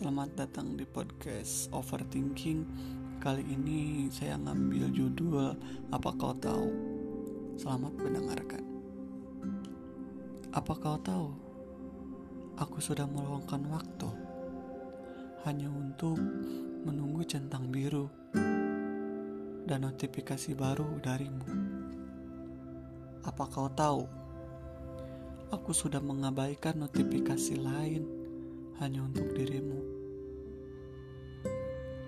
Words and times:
Selamat 0.00 0.32
datang 0.32 0.80
di 0.80 0.88
podcast 0.88 1.68
Overthinking. 1.76 2.64
Kali 3.20 3.44
ini 3.44 4.08
saya 4.08 4.40
ngambil 4.40 4.88
judul 4.96 5.52
Apa 5.92 6.16
kau 6.16 6.32
tahu? 6.40 6.72
Selamat 7.60 8.00
mendengarkan. 8.00 8.64
Apa 10.56 10.72
kau 10.80 10.96
tahu? 11.04 11.36
Aku 12.56 12.80
sudah 12.80 13.04
meluangkan 13.04 13.60
waktu 13.68 14.08
hanya 15.44 15.68
untuk 15.68 16.16
menunggu 16.88 17.20
centang 17.28 17.68
biru 17.68 18.08
dan 19.68 19.84
notifikasi 19.84 20.56
baru 20.56 20.96
darimu. 21.04 21.44
Apa 23.20 23.44
kau 23.52 23.68
tahu? 23.68 24.08
Aku 25.52 25.76
sudah 25.76 26.00
mengabaikan 26.00 26.80
notifikasi 26.88 27.60
lain 27.60 28.19
hanya 28.80 29.04
untuk 29.04 29.28
dirimu. 29.36 29.76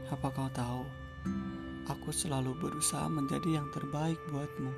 Apa 0.09 0.33
kau 0.33 0.49
tahu, 0.49 0.83
aku 1.85 2.09
selalu 2.09 2.57
berusaha 2.57 3.13
menjadi 3.13 3.61
yang 3.61 3.69
terbaik 3.77 4.17
buatmu. 4.33 4.73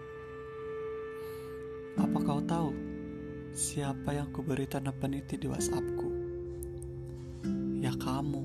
Apa 2.03 2.19
kau 2.19 2.43
tahu, 2.43 2.71
siapa 3.55 4.11
yang 4.11 4.35
kuberi 4.35 4.67
tanda 4.67 4.91
peniti 4.91 5.39
di 5.39 5.47
WhatsAppku? 5.47 6.09
Ya 7.79 7.95
kamu, 7.95 8.43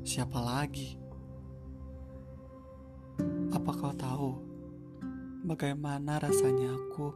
siapa 0.00 0.40
lagi? 0.40 0.96
Apa 3.52 3.70
kau 3.76 3.92
tahu, 3.92 4.30
bagaimana 5.44 6.16
rasanya 6.16 6.72
aku 6.72 7.12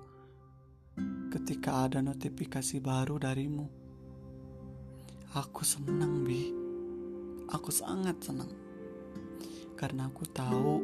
ketika 1.32 1.88
ada 1.88 2.04
notifikasi 2.04 2.76
baru 2.84 3.16
darimu? 3.16 3.85
Aku 5.36 5.68
senang, 5.68 6.24
Bi. 6.24 6.48
Aku 7.52 7.68
sangat 7.68 8.16
senang. 8.24 8.48
Karena 9.76 10.08
aku 10.08 10.24
tahu 10.32 10.80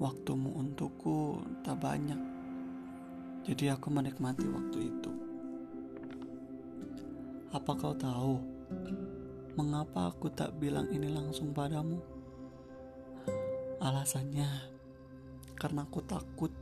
waktumu 0.00 0.56
untukku 0.56 1.44
tak 1.60 1.76
banyak. 1.76 2.16
Jadi 3.44 3.68
aku 3.68 3.92
menikmati 3.92 4.48
waktu 4.48 4.88
itu. 4.88 5.12
Apa 7.52 7.76
kau 7.76 7.92
tahu 7.92 8.40
mengapa 9.60 10.08
aku 10.08 10.32
tak 10.32 10.56
bilang 10.56 10.88
ini 10.88 11.12
langsung 11.12 11.52
padamu? 11.52 12.00
Alasannya 13.76 14.48
karena 15.60 15.84
aku 15.84 16.00
takut 16.08 16.52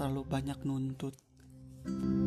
terlalu 0.00 0.24
banyak 0.24 0.56
nuntut. 0.64 1.12
thank 1.84 2.00
you 2.16 2.21